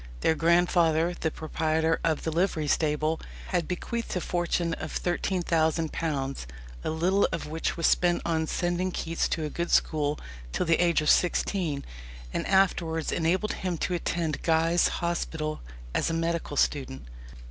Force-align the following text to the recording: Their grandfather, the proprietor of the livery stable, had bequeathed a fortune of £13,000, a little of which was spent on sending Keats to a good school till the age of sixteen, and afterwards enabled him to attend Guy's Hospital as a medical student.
Their 0.21 0.33
grandfather, 0.33 1.13
the 1.13 1.29
proprietor 1.29 1.99
of 2.03 2.23
the 2.23 2.31
livery 2.31 2.67
stable, 2.67 3.21
had 3.49 3.67
bequeathed 3.67 4.15
a 4.15 4.19
fortune 4.19 4.73
of 4.79 4.91
£13,000, 4.99 6.45
a 6.83 6.89
little 6.89 7.27
of 7.31 7.45
which 7.45 7.77
was 7.77 7.85
spent 7.85 8.23
on 8.25 8.47
sending 8.47 8.89
Keats 8.91 9.27
to 9.27 9.43
a 9.45 9.49
good 9.51 9.69
school 9.69 10.19
till 10.53 10.65
the 10.65 10.81
age 10.83 11.01
of 11.03 11.09
sixteen, 11.11 11.85
and 12.33 12.47
afterwards 12.47 13.11
enabled 13.11 13.53
him 13.53 13.77
to 13.77 13.93
attend 13.93 14.41
Guy's 14.41 14.87
Hospital 15.05 15.61
as 15.93 16.09
a 16.09 16.13
medical 16.15 16.57
student. 16.57 17.03